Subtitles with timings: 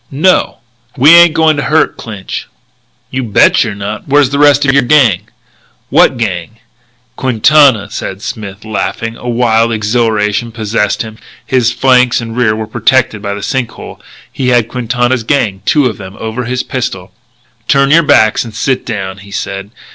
[0.09, 0.61] "No."
[0.97, 2.47] "We ain't going to hurt Clinch."
[3.11, 4.07] "You bet you're not.
[4.07, 5.27] Where's the rest of your gang?"
[5.91, 6.57] "What gang?"
[7.17, 9.15] "Quintana's," said Smith, laughing.
[9.15, 11.19] A wild exhilaration possessed him.
[11.45, 14.01] His flanks and rear were protected by the sink hole.
[14.33, 17.11] He had Quintana's gang two of them over his pistol.
[17.67, 19.69] "Turn your backs and sit down," he said.